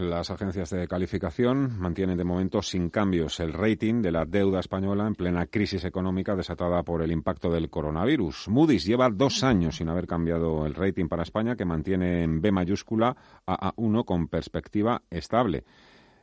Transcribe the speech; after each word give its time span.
Las 0.00 0.30
agencias 0.30 0.70
de 0.70 0.88
calificación 0.88 1.78
mantienen 1.78 2.16
de 2.16 2.24
momento 2.24 2.62
sin 2.62 2.88
cambios 2.88 3.38
el 3.38 3.52
rating 3.52 4.00
de 4.00 4.10
la 4.10 4.24
deuda 4.24 4.58
española 4.58 5.06
en 5.06 5.14
plena 5.14 5.44
crisis 5.44 5.84
económica 5.84 6.34
desatada 6.34 6.82
por 6.82 7.02
el 7.02 7.12
impacto 7.12 7.50
del 7.50 7.68
coronavirus. 7.68 8.48
Moody's 8.48 8.86
lleva 8.86 9.10
dos 9.10 9.44
años 9.44 9.76
sin 9.76 9.90
haber 9.90 10.06
cambiado 10.06 10.64
el 10.64 10.74
rating 10.74 11.06
para 11.06 11.22
España, 11.22 11.54
que 11.54 11.66
mantiene 11.66 12.22
en 12.22 12.40
B 12.40 12.50
mayúscula 12.50 13.14
a 13.46 13.74
1 13.76 14.04
con 14.04 14.28
perspectiva 14.28 15.02
estable. 15.10 15.64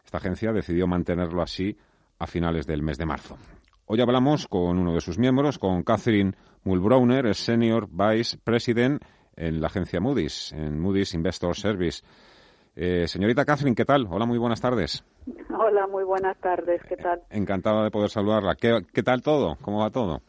Esta 0.04 0.18
agencia 0.18 0.52
decidió 0.52 0.88
mantenerlo 0.88 1.44
así 1.44 1.78
a 2.18 2.26
finales 2.26 2.66
del 2.66 2.82
mes 2.82 2.98
de 2.98 3.06
marzo. 3.06 3.38
Hoy 3.86 4.02
hablamos 4.02 4.48
con 4.48 4.80
uno 4.80 4.96
de 4.96 5.02
sus 5.02 5.20
miembros, 5.20 5.60
con 5.60 5.84
Catherine 5.84 6.34
Mulbrowner, 6.64 7.28
es 7.28 7.38
Senior 7.38 7.88
Vice 7.92 8.40
President 8.44 9.04
en 9.36 9.62
la 9.62 9.68
agencia 9.68 10.00
Moody's, 10.00 10.52
en 10.54 10.80
Moody's 10.80 11.14
Investor 11.14 11.56
Service. 11.56 12.02
Eh, 12.80 13.08
señorita 13.08 13.44
Catherine, 13.44 13.76
¿qué 13.76 13.86
tal? 13.86 14.08
Hola, 14.08 14.28
muy 14.28 14.38
buenas 14.38 14.62
tardes. 14.62 15.04
Hola, 15.50 15.88
muy 15.88 16.04
buenas 16.04 16.38
tardes, 16.38 16.80
¿qué 16.88 16.96
tal? 16.96 17.24
Encantado 17.32 17.84
de 17.84 17.90
poder 17.90 18.12
saludarla. 18.12 18.54
¿Qué, 18.54 19.02
tal 19.04 19.24
todo? 19.24 19.58
¿Cómo 19.64 19.80
va 19.80 19.90
todo? 19.90 20.22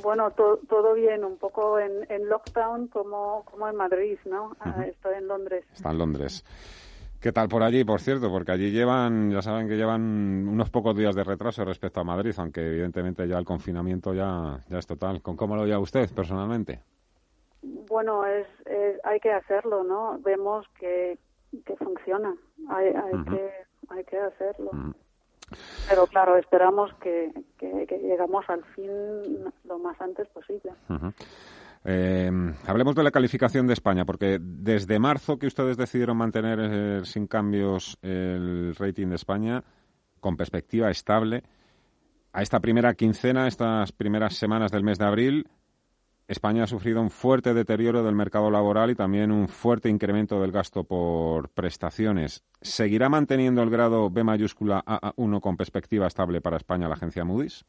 Bueno, 0.00 0.30
todo 0.30 0.94
bien, 0.94 1.24
un 1.24 1.36
poco 1.36 1.80
en, 1.80 2.28
lockdown 2.28 2.86
como, 2.86 3.44
como 3.44 3.66
en 3.66 3.74
Madrid, 3.74 4.16
¿no? 4.24 4.52
Ah, 4.60 4.84
estoy 4.86 5.16
en 5.16 5.26
Londres. 5.26 5.64
Está 5.72 5.90
en 5.90 5.98
Londres. 5.98 6.44
¿Qué 7.20 7.32
tal 7.32 7.48
por 7.48 7.64
allí, 7.64 7.82
por 7.82 8.00
cierto? 8.00 8.30
Porque 8.30 8.52
allí 8.52 8.70
llevan, 8.70 9.32
ya 9.32 9.42
saben 9.42 9.66
que 9.66 9.74
llevan 9.74 10.46
unos 10.46 10.70
pocos 10.70 10.96
días 10.96 11.16
de 11.16 11.24
retraso 11.24 11.64
respecto 11.64 11.98
a 11.98 12.04
Madrid, 12.04 12.32
aunque 12.38 12.68
evidentemente 12.68 13.26
ya 13.26 13.36
el 13.36 13.44
confinamiento 13.44 14.14
ya, 14.14 14.60
ya 14.68 14.78
es 14.78 14.86
total. 14.86 15.22
¿Con 15.22 15.36
cómo 15.36 15.56
lo 15.56 15.66
lleva 15.66 15.80
usted 15.80 16.08
personalmente? 16.14 16.84
Bueno, 17.62 18.24
es, 18.24 18.46
hay 19.02 19.18
que 19.18 19.32
hacerlo, 19.32 19.82
¿no? 19.82 20.20
Vemos 20.20 20.66
que, 20.78 21.18
que 21.64 21.76
funciona. 21.76 22.34
Hay, 22.68 22.88
hay, 22.88 23.24
que, 23.24 23.50
hay 23.88 24.04
que 24.04 24.18
hacerlo. 24.18 24.70
Pero 25.88 26.06
claro, 26.06 26.36
esperamos 26.36 26.92
que, 27.02 27.32
que, 27.58 27.86
llegamos 28.02 28.48
al 28.48 28.64
fin 28.76 28.92
lo 29.64 29.78
más 29.78 30.00
antes 30.00 30.28
posible. 30.28 30.72
Eh, 31.84 32.30
hablemos 32.66 32.94
de 32.94 33.02
la 33.02 33.10
calificación 33.10 33.66
de 33.66 33.72
España, 33.72 34.04
porque 34.04 34.38
desde 34.40 34.98
marzo 34.98 35.38
que 35.38 35.46
ustedes 35.46 35.76
decidieron 35.76 36.16
mantener 36.16 36.58
eh, 36.60 37.04
sin 37.04 37.26
cambios 37.26 37.98
el 38.02 38.74
rating 38.76 39.08
de 39.08 39.16
España, 39.16 39.64
con 40.20 40.36
perspectiva 40.36 40.90
estable, 40.90 41.42
a 42.32 42.42
esta 42.42 42.60
primera 42.60 42.94
quincena, 42.94 43.48
estas 43.48 43.92
primeras 43.92 44.34
semanas 44.34 44.70
del 44.70 44.84
mes 44.84 44.98
de 44.98 45.06
abril, 45.06 45.48
España 46.30 46.62
ha 46.62 46.66
sufrido 46.68 47.00
un 47.00 47.10
fuerte 47.10 47.54
deterioro 47.54 48.04
del 48.04 48.14
mercado 48.14 48.52
laboral 48.52 48.88
y 48.90 48.94
también 48.94 49.32
un 49.32 49.48
fuerte 49.48 49.88
incremento 49.88 50.40
del 50.40 50.52
gasto 50.52 50.84
por 50.84 51.48
prestaciones. 51.48 52.44
¿Seguirá 52.60 53.08
manteniendo 53.08 53.64
el 53.64 53.70
grado 53.70 54.10
B 54.10 54.22
mayúscula 54.22 54.84
AA1 54.84 55.40
con 55.40 55.56
perspectiva 55.56 56.06
estable 56.06 56.40
para 56.40 56.56
España 56.56 56.86
la 56.86 56.94
agencia 56.94 57.24
Moody's? 57.24 57.64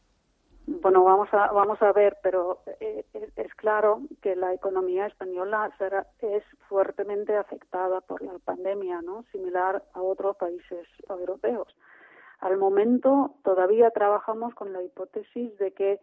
Bueno, 0.68 1.04
vamos 1.04 1.28
a, 1.34 1.52
vamos 1.52 1.82
a 1.82 1.92
ver, 1.92 2.20
pero 2.22 2.60
eh, 2.80 3.04
es, 3.36 3.56
claro 3.56 4.02
que 4.22 4.36
la 4.36 4.54
economía 4.54 5.08
española 5.08 5.72
es 6.20 6.44
fuertemente 6.70 7.36
afectada 7.36 8.00
por 8.02 8.22
la 8.22 8.38
pandemia, 8.46 9.02
¿no? 9.02 9.26
Similar 9.32 9.82
a 9.94 10.02
otros 10.04 10.38
países 10.38 10.88
europeos. 11.10 11.68
Al 12.42 12.58
momento 12.60 13.34
todavía 13.44 13.90
trabajamos 13.90 14.54
con 14.54 14.72
la 14.72 14.84
hipótesis 14.84 15.58
de 15.58 15.72
que 15.72 16.00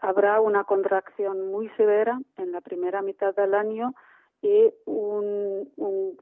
habrá 0.00 0.40
una 0.40 0.64
contracción 0.64 1.50
muy 1.50 1.68
severa 1.70 2.20
en 2.36 2.52
la 2.52 2.60
primera 2.60 3.02
mitad 3.02 3.34
del 3.34 3.54
año 3.54 3.94
y 4.42 4.72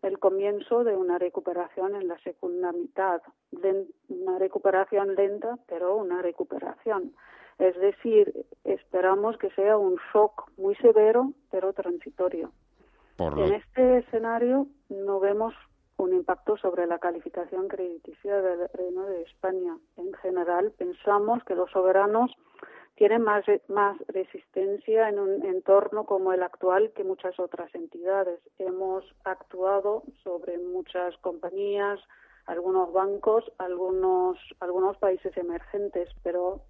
el 0.03 0.19
comienzo 0.19 0.85
de 0.85 0.97
una 0.97 1.19
recuperación 1.19 1.95
en 1.97 2.09
la 2.09 2.19
segunda 2.19 2.73
mitad. 2.73 3.21
una 4.09 4.39
recuperación 4.39 5.15
lenta, 5.15 5.59
pero 5.67 5.97
una 5.97 6.23
recuperación. 6.23 7.15
Es 7.59 7.79
decir, 7.79 8.47
esperamos 8.65 9.37
que 9.39 9.51
sea 9.51 9.77
un 9.77 9.97
shock 10.13 10.51
muy 10.57 10.75
severo, 10.77 11.33
pero 11.51 11.73
transitorio. 11.73 12.51
En 13.19 13.55
este 13.55 13.99
escenario 13.99 14.67
no 14.89 15.21
vemos 15.21 15.55
un 15.97 16.13
impacto 16.13 16.57
sobre 16.57 16.87
la 16.87 16.99
calificación 16.99 17.69
crediticia 17.69 18.43
del 18.43 18.69
Reino 18.75 19.07
de 19.07 19.23
España. 19.23 19.77
En 19.97 20.13
general, 20.15 20.73
pensamos 20.77 21.45
que 21.45 21.55
los 21.55 21.71
soberanos 21.71 22.33
tienen 22.97 23.23
más, 23.23 23.45
más 23.69 23.97
resistencia 24.09 25.09
en 25.09 25.19
un 25.19 25.45
entorno 25.45 26.05
como 26.05 26.33
el 26.33 26.43
actual 26.43 26.93
que 26.95 27.05
muchas 27.05 27.39
otras 27.41 27.75
entidades. 27.75 28.39
Hemos 28.59 29.05
actuado 29.25 30.05
sobre 30.23 30.59
muchas 30.59 31.17
compañías, 31.19 31.99
algunos 32.47 32.93
bancos, 32.93 33.45
algunos, 33.59 34.39
algunos 34.61 34.97
países 34.99 35.37
emergentes, 35.37 36.09
pero 36.23 36.63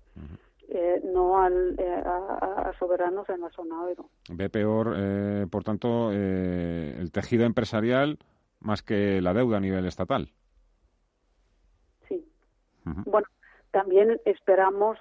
eh, 0.68 1.00
no 1.04 1.42
al, 1.42 1.74
eh, 1.78 2.02
a, 2.04 2.72
soberanos 2.78 3.28
en 3.28 3.42
la 3.42 3.50
zona 3.50 3.76
euro. 3.88 4.08
Ve 4.30 4.48
peor, 4.48 4.94
eh, 4.96 5.46
por 5.50 5.62
tanto, 5.62 6.10
el 6.10 7.10
tejido 7.12 7.44
empresarial 7.44 8.18
más 8.60 8.82
que 8.82 9.20
la 9.20 9.34
deuda 9.34 9.58
a 9.58 9.60
nivel 9.60 9.84
estatal. 9.84 10.32
Sí. 12.08 12.26
Bueno, 12.84 13.26
también 13.72 14.20
esperamos 14.24 14.98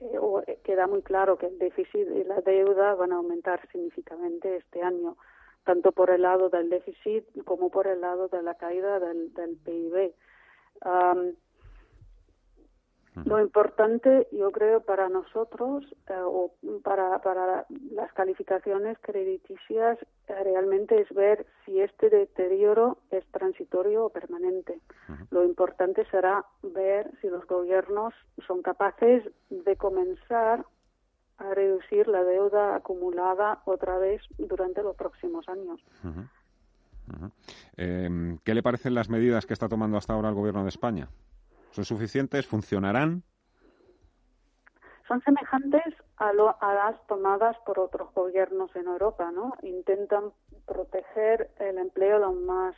eh, 0.00 0.58
queda 0.62 0.86
muy 0.86 1.02
claro 1.02 1.38
que 1.38 1.46
el 1.46 1.58
déficit 1.58 2.08
y 2.10 2.24
la 2.24 2.40
deuda 2.40 2.94
van 2.94 3.12
a 3.12 3.16
aumentar 3.16 3.60
significativamente 3.70 4.56
este 4.56 4.82
año, 4.82 5.16
tanto 5.64 5.92
por 5.92 6.10
el 6.10 6.22
lado 6.22 6.48
del 6.48 6.70
déficit 6.70 7.24
como 7.44 7.70
por 7.70 7.86
el 7.86 8.00
lado 8.00 8.28
de 8.28 8.42
la 8.42 8.54
caída 8.54 9.00
del, 9.00 9.32
del 9.34 9.56
PIB. 9.56 10.14
Lo 13.24 13.40
importante, 13.40 14.28
yo 14.30 14.52
creo, 14.52 14.82
para 14.82 15.08
nosotros 15.08 15.84
eh, 16.08 16.14
o 16.18 16.52
para, 16.82 17.18
para 17.22 17.64
las 17.90 18.12
calificaciones 18.12 18.98
crediticias 19.00 19.98
eh, 20.28 20.44
realmente 20.44 21.00
es 21.00 21.08
ver 21.14 21.46
si 21.64 21.80
este 21.80 22.10
deterioro 22.10 22.98
es 23.10 23.24
transitorio 23.32 24.04
o 24.04 24.10
permanente. 24.10 24.80
Lo 25.30 25.44
importante 25.44 26.04
será 26.10 26.44
ver 26.62 27.10
si 27.20 27.28
los 27.28 27.46
gobiernos 27.46 28.14
son 28.46 28.62
capaces 28.62 29.22
de 29.50 29.76
comenzar 29.76 30.64
a 31.38 31.54
reducir 31.54 32.08
la 32.08 32.24
deuda 32.24 32.76
acumulada 32.76 33.60
otra 33.66 33.98
vez 33.98 34.22
durante 34.38 34.82
los 34.82 34.96
próximos 34.96 35.48
años. 35.48 35.80
Em, 37.76 38.38
¿Qué 38.38 38.54
le 38.54 38.62
parecen 38.62 38.94
las 38.94 39.08
medidas 39.08 39.46
que 39.46 39.52
está 39.52 39.68
tomando 39.68 39.96
hasta 39.96 40.14
ahora 40.14 40.28
el 40.28 40.34
Gobierno 40.34 40.62
de 40.62 40.70
España? 40.70 41.08
¿Son 41.70 41.84
suficientes? 41.84 42.46
¿Funcionarán? 42.46 43.22
Son 45.06 45.22
semejantes 45.22 45.94
a, 46.16 46.32
las 46.32 47.06
tomadas 47.06 47.56
por 47.64 47.78
otros 47.78 48.12
gobiernos 48.14 48.74
en 48.74 48.86
Europa, 48.86 49.30
¿no? 49.30 49.52
Intentan 49.62 50.32
proteger 50.66 51.50
el 51.60 51.78
empleo 51.78 52.18
lo 52.18 52.32
más 52.32 52.74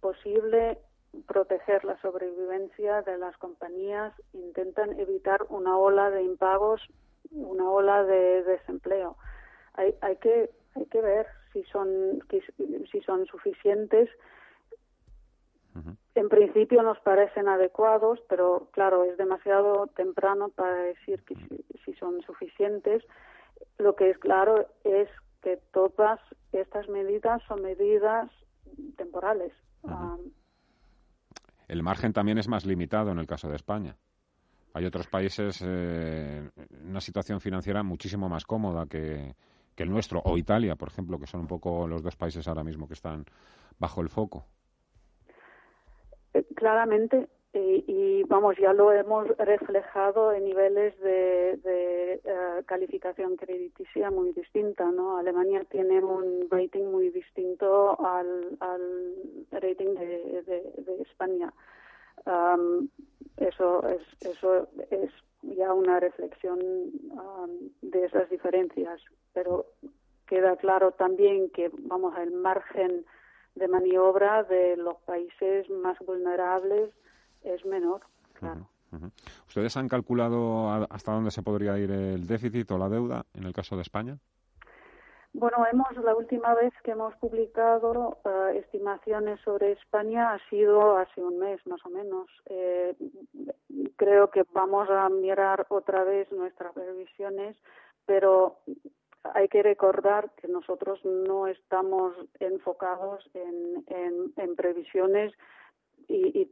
posible, 0.00 0.78
proteger 1.26 1.84
la 1.84 2.00
sobrevivencia 2.00 3.02
de 3.02 3.18
las 3.18 3.36
compañías, 3.38 4.12
intentan 4.32 4.98
evitar 4.98 5.46
una 5.48 5.76
ola 5.76 6.10
de 6.10 6.22
impagos, 6.22 6.80
una 7.30 7.70
ola 7.70 8.04
de 8.04 8.42
desempleo. 8.42 9.16
Hay, 9.74 9.94
hay 10.00 10.16
que 10.16 10.50
hay 10.74 10.86
que 10.86 11.00
ver 11.00 11.26
si 11.52 11.62
son 11.64 12.22
si 12.90 13.00
son 13.00 13.26
suficientes 13.26 14.10
en 16.14 16.28
principio 16.30 16.82
nos 16.82 16.98
parecen 17.00 17.48
adecuados, 17.48 18.20
pero 18.28 18.68
claro, 18.72 19.04
es 19.04 19.16
demasiado 19.18 19.86
temprano 19.88 20.48
para 20.48 20.74
decir 20.76 21.22
que 21.24 21.34
si, 21.84 21.92
son 21.94 22.22
suficientes. 22.22 23.04
Lo 23.78 23.94
que 23.96 24.10
es 24.10 24.18
claro 24.18 24.66
es 24.84 25.08
que 25.42 25.58
todas 25.72 26.18
estas 26.52 26.88
medidas 26.88 27.42
son 27.46 27.62
medidas 27.62 28.30
temporales. 28.96 29.52
El 31.68 31.82
margen 31.82 32.12
también 32.12 32.38
es 32.38 32.48
más 32.48 32.64
limitado 32.64 33.10
en 33.10 33.18
el 33.18 33.26
caso 33.26 33.48
de 33.48 33.56
España. 33.56 33.96
Hay 34.74 34.84
otros 34.84 35.06
países 35.06 35.62
eh, 35.64 36.50
una 36.84 37.00
situación 37.00 37.40
financiera 37.40 37.82
muchísimo 37.82 38.28
más 38.28 38.44
cómoda 38.44 38.86
que, 38.86 39.34
que 39.74 39.82
el 39.82 39.90
nuestro, 39.90 40.20
o 40.24 40.36
Italia, 40.36 40.76
por 40.76 40.88
ejemplo, 40.88 41.18
que 41.18 41.26
son 41.26 41.40
un 41.40 41.46
poco 41.46 41.86
los 41.86 42.02
dos 42.02 42.16
países 42.16 42.46
ahora 42.48 42.64
mismo 42.64 42.86
que 42.86 42.94
están 42.94 43.24
bajo 43.78 44.00
el 44.00 44.08
foco. 44.08 44.46
Eh, 46.34 46.44
claramente 46.54 47.28
y, 47.58 48.22
vamos 48.24 48.56
ya 48.58 48.72
lo 48.72 48.92
hemos 48.92 49.28
reflejado 49.38 50.32
en 50.32 50.44
niveles 50.44 50.98
de, 51.00 51.52
eh, 52.24 52.62
calificación 52.66 53.36
crediticia 53.36 54.10
muy 54.10 54.32
distinta 54.32 54.90
no 54.90 55.16
Alemania 55.18 55.64
tiene 55.64 56.02
un 56.02 56.48
rating 56.50 56.84
muy 56.84 57.10
distinto 57.10 57.96
al, 58.04 58.58
rating 59.50 59.94
de, 59.94 61.02
España. 61.02 61.52
Eso 63.36 63.86
es 63.88 64.02
eso 64.20 64.68
es 64.90 65.10
ya 65.42 65.72
una 65.72 66.00
reflexión 66.00 66.58
de 67.82 68.04
esas 68.04 68.28
diferencias 68.30 69.00
pero 69.32 69.66
queda 70.26 70.56
claro 70.56 70.92
también 70.92 71.50
que 71.50 71.70
vamos 71.72 72.16
el 72.18 72.32
margen 72.32 73.04
de 73.54 73.68
maniobra 73.68 74.42
de 74.44 74.76
los 74.76 74.96
países 75.02 75.68
más 75.70 75.98
vulnerables 76.00 76.90
es 77.54 77.64
menor, 77.64 78.02
claro. 78.34 78.68
¿Ustedes 79.48 79.76
han 79.76 79.88
calculado 79.88 80.86
hasta 80.90 81.12
dónde 81.12 81.30
se 81.30 81.42
podría 81.42 81.78
ir 81.78 81.90
el 81.90 82.26
déficit 82.26 82.70
o 82.70 82.78
la 82.78 82.88
deuda 82.88 83.26
en 83.34 83.44
el 83.44 83.52
caso 83.52 83.76
de 83.76 83.82
España? 83.82 84.18
Bueno, 85.32 85.66
hemos 85.70 85.94
la 86.02 86.16
última 86.16 86.54
vez 86.54 86.72
que 86.82 86.92
hemos 86.92 87.14
publicado 87.16 88.18
eh, 88.24 88.58
estimaciones 88.64 89.38
sobre 89.42 89.72
España 89.72 90.32
ha 90.32 90.48
sido 90.48 90.96
hace 90.96 91.20
un 91.20 91.38
mes 91.38 91.60
más 91.66 91.84
o 91.84 91.90
menos. 91.90 92.26
Eh, 92.46 92.94
creo 93.96 94.30
que 94.30 94.44
vamos 94.54 94.88
a 94.88 95.10
mirar 95.10 95.66
otra 95.68 96.04
vez 96.04 96.32
nuestras 96.32 96.72
previsiones, 96.72 97.54
pero 98.06 98.60
hay 99.34 99.48
que 99.48 99.62
recordar 99.62 100.30
que 100.40 100.48
nosotros 100.48 101.04
no 101.04 101.46
estamos 101.46 102.14
enfocados 102.40 103.28
en, 103.34 103.84
en, 104.36 104.56
previsiones 104.56 105.32
y, 106.08 106.40
y, 106.40 106.50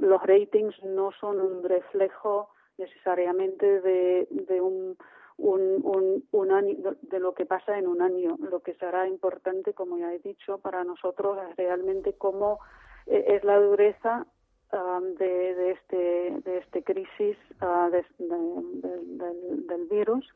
los 0.00 0.22
ratings 0.22 0.82
no 0.84 1.10
son 1.20 1.40
un 1.40 1.62
reflejo 1.64 2.50
necesariamente 2.78 3.80
de, 3.80 4.28
de 4.30 4.60
un, 4.60 4.96
un, 5.36 6.24
un, 6.30 6.52
año, 6.52 6.76
de 7.02 7.20
lo 7.20 7.34
que 7.34 7.46
pasa 7.46 7.78
en 7.78 7.86
un 7.86 8.00
año. 8.00 8.36
Lo 8.50 8.60
que 8.60 8.74
será 8.74 9.08
importante, 9.08 9.74
como 9.74 9.98
ya 9.98 10.12
he 10.12 10.18
dicho, 10.20 10.58
para 10.58 10.84
nosotros 10.84 11.38
es 11.50 11.56
realmente 11.56 12.12
cómo 12.12 12.60
eh, 13.06 13.24
es 13.28 13.44
la 13.44 13.58
dureza 13.58 14.26
um, 14.72 15.14
de, 15.14 15.54
de, 15.54 15.70
este 15.72 16.40
de 16.44 16.58
este 16.58 16.82
crisis 16.84 17.36
uh, 17.60 17.90
de, 17.90 18.04
del, 18.18 19.66
del 19.66 19.86
virus 19.88 20.26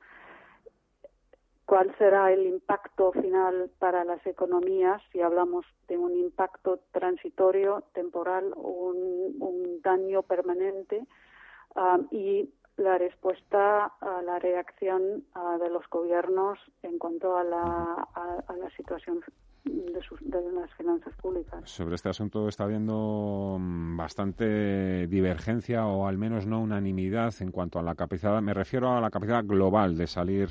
cuál 1.73 1.91
será 1.97 2.31
el 2.31 2.47
impacto 2.47 3.13
final 3.13 3.71
para 3.79 4.05
las 4.05 4.21
economías 4.27 5.01
si 5.11 5.23
hablamos 5.23 5.65
de 5.89 5.97
un 5.97 6.15
impacto 6.15 6.81
transitorio, 6.93 7.85
temporal 7.95 8.53
o 8.57 8.93
un, 9.39 9.81
daño 9.81 10.23
permanente 10.23 11.07
ah, 11.75 11.99
y 12.11 12.51
la 12.77 12.99
respuesta 12.99 13.87
a 13.87 14.21
la 14.21 14.39
reacción 14.39 15.25
ah, 15.35 15.57
de 15.59 15.71
los 15.71 15.89
gobiernos 15.89 16.59
en 16.83 16.99
cuanto 16.99 17.39
a 17.39 17.43
la, 17.43 18.07
a 18.47 18.53
la 18.55 18.69
situación 18.77 19.25
de, 19.65 20.53
las 20.53 20.71
finanzas 20.75 21.15
públicas. 21.17 21.59
Sobre 21.65 21.95
este 21.95 22.09
asunto 22.09 22.49
está 22.49 22.65
habiendo 22.65 23.57
mm, 23.59 23.97
bastante 23.97 25.07
divergencia 25.07 25.87
o 25.87 26.07
al 26.07 26.19
menos 26.19 26.47
no 26.47 26.61
unanimidad 26.61 27.33
en 27.41 27.51
cuanto 27.51 27.79
a 27.79 27.83
la 27.83 27.95
capacidad, 27.95 28.43
me 28.43 28.55
refiero 28.55 28.93
a 28.93 29.01
la 29.01 29.11
capacidad 29.11 29.45
global 29.45 29.97
de 29.97 30.07
salir 30.07 30.51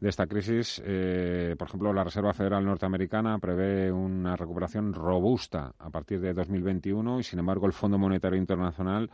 de 0.00 0.08
esta 0.08 0.26
crisis. 0.26 0.82
Eh, 0.84 1.54
por 1.58 1.68
ejemplo, 1.68 1.92
la 1.92 2.04
Reserva 2.04 2.32
Federal 2.32 2.64
Norteamericana 2.64 3.38
prevé 3.38 3.90
una 3.92 4.36
recuperación 4.36 4.92
robusta 4.92 5.72
a 5.78 5.90
partir 5.90 6.20
de 6.20 6.32
2021 6.32 7.20
y, 7.20 7.22
sin 7.22 7.38
embargo, 7.38 7.66
el 7.66 7.72
Fondo 7.72 7.98
Monetario 7.98 8.38
Internacional 8.38 9.10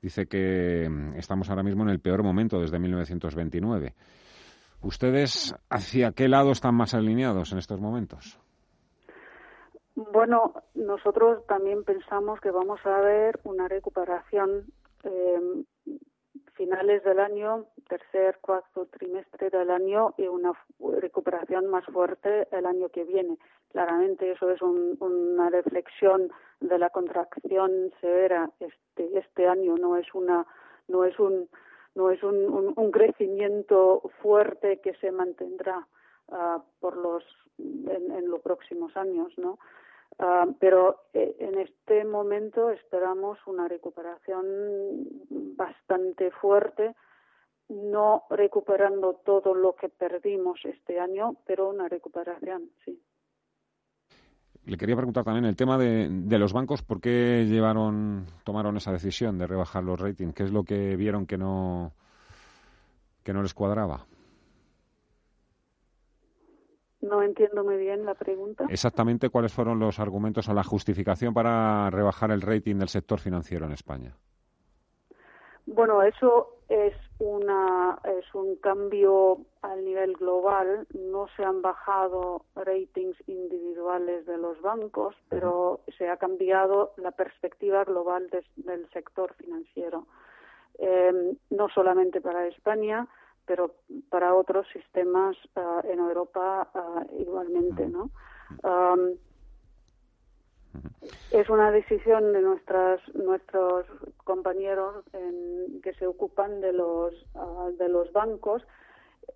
dice 0.00 0.26
que 0.26 0.88
mm, 0.88 1.14
estamos 1.16 1.50
ahora 1.50 1.62
mismo 1.62 1.82
en 1.82 1.90
el 1.90 2.00
peor 2.00 2.22
momento 2.22 2.60
desde 2.60 2.78
1929. 2.78 3.94
¿Ustedes 4.82 5.54
hacia 5.70 6.12
qué 6.12 6.28
lado 6.28 6.52
están 6.52 6.74
más 6.74 6.94
alineados 6.94 7.52
en 7.52 7.58
estos 7.58 7.80
momentos? 7.80 8.38
Bueno, 9.96 10.54
nosotros 10.74 11.44
también 11.46 11.82
pensamos 11.82 12.40
que 12.40 12.52
vamos 12.52 12.78
a 12.84 13.00
ver 13.00 13.40
una 13.42 13.66
recuperación 13.66 14.66
eh, 15.02 15.64
finales 16.54 17.02
del 17.02 17.18
año, 17.18 17.66
tercer, 17.88 18.38
cuarto 18.40 18.86
trimestre 18.86 19.50
del 19.50 19.70
año 19.70 20.14
y 20.16 20.26
una 20.26 20.52
recuperación 21.00 21.66
más 21.66 21.84
fuerte 21.86 22.48
el 22.52 22.66
año 22.66 22.88
que 22.88 23.04
viene. 23.04 23.36
Claramente 23.72 24.32
eso 24.32 24.50
es 24.50 24.62
una 24.62 25.50
reflexión 25.50 26.32
de 26.60 26.78
la 26.78 26.90
contracción 26.90 27.92
severa 28.00 28.50
este 28.60 29.18
este 29.18 29.46
año 29.46 29.76
no 29.76 29.96
es 29.96 30.06
un 30.14 30.46
crecimiento 32.92 34.02
fuerte 34.22 34.80
que 34.80 34.94
se 34.94 35.10
mantendrá 35.10 35.86
uh, 36.28 36.60
por 36.80 36.96
los 36.96 37.24
en, 37.58 38.12
en, 38.12 38.30
los 38.30 38.40
próximos 38.40 38.96
años, 38.96 39.36
¿no? 39.36 39.58
Ah, 40.18 40.46
pero 40.58 41.02
eh, 41.12 41.36
en 41.38 41.58
este 41.58 42.04
momento 42.04 42.70
esperamos 42.70 43.38
una 43.46 43.68
recuperación 43.68 44.44
bastante 45.56 46.30
fuerte, 46.32 46.94
no 47.68 48.24
recuperando 48.30 49.20
todo 49.24 49.54
lo 49.54 49.74
que 49.74 49.88
perdimos 49.88 50.60
este 50.64 50.98
año, 51.00 51.36
pero 51.46 51.68
una 51.68 51.88
recuperación, 51.88 52.70
sí. 52.84 53.00
Le 54.64 54.76
quería 54.76 54.96
preguntar 54.96 55.24
también 55.24 55.46
el 55.46 55.56
tema 55.56 55.78
de, 55.78 56.08
de, 56.10 56.38
los 56.38 56.52
bancos, 56.52 56.82
¿por 56.82 57.00
qué 57.00 57.46
llevaron, 57.48 58.26
tomaron 58.44 58.76
esa 58.76 58.92
decisión 58.92 59.38
de 59.38 59.46
rebajar 59.46 59.82
los 59.82 59.98
ratings? 59.98 60.34
¿Qué 60.34 60.42
es 60.42 60.52
lo 60.52 60.62
que 60.62 60.94
vieron 60.96 61.26
que 61.26 61.38
no, 61.38 61.92
que 63.22 63.32
no 63.32 63.42
les 63.42 63.54
cuadraba? 63.54 64.06
No 67.00 67.22
entiendo 67.22 67.64
muy 67.64 67.76
bien 67.76 68.04
la 68.04 68.14
pregunta. 68.14 68.66
Exactamente 68.68 69.30
cuáles 69.30 69.52
fueron 69.52 69.78
los 69.78 69.98
argumentos 70.00 70.48
o 70.48 70.54
la 70.54 70.64
justificación 70.64 71.32
para 71.32 71.88
rebajar 71.90 72.30
el 72.30 72.42
rating 72.42 72.76
del 72.76 72.88
sector 72.88 73.20
financiero 73.20 73.66
en 73.66 73.72
España. 73.72 74.16
Bueno, 75.78 76.02
eso 76.02 76.56
es 76.68 76.92
una 77.20 78.00
es 78.02 78.34
un 78.34 78.56
cambio 78.56 79.38
a 79.62 79.76
nivel 79.76 80.14
global. 80.14 80.88
No 80.92 81.28
se 81.36 81.44
han 81.44 81.62
bajado 81.62 82.42
ratings 82.56 83.16
individuales 83.28 84.26
de 84.26 84.38
los 84.38 84.60
bancos, 84.60 85.14
pero 85.28 85.78
se 85.96 86.08
ha 86.08 86.16
cambiado 86.16 86.94
la 86.96 87.12
perspectiva 87.12 87.84
global 87.84 88.28
del 88.56 88.90
sector 88.90 89.34
financiero. 89.34 90.08
Eh, 90.80 91.36
no 91.50 91.68
solamente 91.68 92.20
para 92.20 92.48
España, 92.48 93.06
pero 93.46 93.76
para 94.10 94.34
otros 94.34 94.66
sistemas 94.72 95.36
uh, 95.54 95.86
en 95.86 96.00
Europa 96.00 96.68
uh, 96.74 97.22
igualmente, 97.22 97.86
¿no? 97.86 98.10
Um, 98.64 99.16
es 101.30 101.48
una 101.48 101.70
decisión 101.70 102.32
de 102.32 102.40
nuestras 102.40 103.00
nuestros 103.14 103.86
compañeros 104.24 105.04
en, 105.12 105.80
que 105.82 105.92
se 105.94 106.06
ocupan 106.06 106.60
de 106.60 106.72
los 106.72 107.14
uh, 107.34 107.70
de 107.78 107.88
los 107.88 108.12
bancos. 108.12 108.62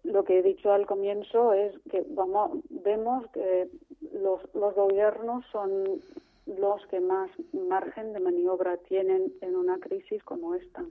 Lo 0.04 0.24
que 0.24 0.38
he 0.38 0.42
dicho 0.42 0.72
al 0.72 0.86
comienzo 0.86 1.52
es 1.52 1.74
que 1.90 2.04
vamos 2.10 2.58
vemos 2.70 3.26
que 3.32 3.68
los 4.12 4.40
los 4.54 4.74
gobiernos 4.74 5.44
son 5.52 6.00
los 6.46 6.84
que 6.90 7.00
más 7.00 7.30
margen 7.52 8.12
de 8.12 8.20
maniobra 8.20 8.76
tienen 8.88 9.32
en 9.40 9.54
una 9.54 9.78
crisis 9.78 10.22
como 10.24 10.54
esta. 10.54 10.84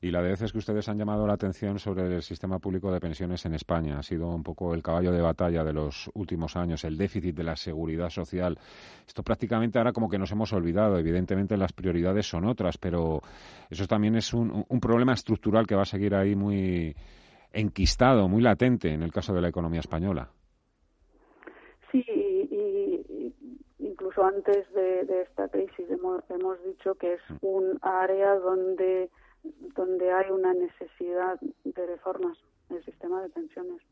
Y 0.00 0.10
la 0.10 0.22
de 0.22 0.30
veces 0.30 0.52
que 0.52 0.58
ustedes 0.58 0.88
han 0.88 0.98
llamado 0.98 1.26
la 1.26 1.34
atención 1.34 1.78
sobre 1.78 2.06
el 2.06 2.22
sistema 2.22 2.58
público 2.58 2.90
de 2.90 3.00
pensiones 3.00 3.44
en 3.44 3.54
España 3.54 3.98
ha 3.98 4.02
sido 4.02 4.28
un 4.28 4.42
poco 4.42 4.72
el 4.72 4.82
caballo 4.82 5.12
de 5.12 5.20
batalla 5.20 5.62
de 5.62 5.74
los 5.74 6.10
últimos 6.14 6.56
años, 6.56 6.84
el 6.84 6.96
déficit 6.96 7.36
de 7.36 7.44
la 7.44 7.56
seguridad 7.56 8.08
social. 8.08 8.58
Esto 9.06 9.22
prácticamente 9.22 9.78
ahora 9.78 9.92
como 9.92 10.08
que 10.08 10.18
nos 10.18 10.32
hemos 10.32 10.52
olvidado. 10.52 10.98
Evidentemente 10.98 11.56
las 11.56 11.72
prioridades 11.72 12.26
son 12.26 12.46
otras, 12.46 12.78
pero 12.78 13.20
eso 13.68 13.86
también 13.86 14.16
es 14.16 14.32
un, 14.32 14.64
problema 14.80 15.12
estructural 15.12 15.66
que 15.66 15.74
va 15.74 15.82
a 15.82 15.86
seguir 15.86 16.14
ahí 16.14 16.34
muy 16.34 16.94
enquistado, 17.52 18.28
muy 18.28 18.42
latente 18.42 18.92
en 18.92 19.02
el 19.02 19.12
caso 19.12 19.34
de 19.34 19.40
la 19.40 19.48
economía 19.48 19.80
española. 19.80 20.30
Sí, 21.90 22.04
antes 24.24 24.72
de, 24.72 25.22
esta 25.22 25.48
crisis 25.48 25.86
hemos, 25.90 26.22
dicho 26.64 26.94
que 26.94 27.14
es 27.14 27.20
mm. 27.28 27.36
un 27.42 27.78
área 27.82 28.34
donde, 28.36 29.10
donde 29.74 30.12
hay 30.12 30.30
una 30.30 30.52
necesidad 30.54 31.38
de 31.64 31.86
reformas 31.86 32.36
en 32.70 32.76
el 32.76 32.84
sistema 32.84 33.22
de 33.22 33.30
pensiones. 33.30 33.82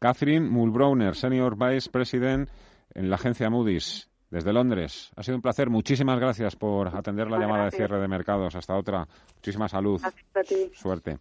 Catherine 0.00 0.48
Mulbrowner, 0.48 1.14
Senior 1.14 1.56
Vice 1.56 1.90
President 1.90 2.48
en 2.94 3.10
la 3.10 3.16
agencia 3.16 3.50
Moody's, 3.50 4.08
desde 4.30 4.52
Londres. 4.52 5.10
Ha 5.16 5.22
sido 5.22 5.36
un 5.36 5.42
placer. 5.42 5.70
Muchísimas 5.70 6.18
gracias 6.18 6.56
por 6.56 6.88
atender 6.94 7.30
la 7.30 7.38
llamada 7.38 7.66
de 7.66 7.70
cierre 7.70 8.00
de 8.00 8.08
mercados. 8.08 8.54
Hasta 8.56 8.76
otra. 8.76 9.06
Muchísima 9.36 9.68
salud. 9.68 10.00
Suerte. 10.72 11.16